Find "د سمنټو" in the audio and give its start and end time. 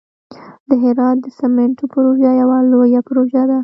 1.21-1.85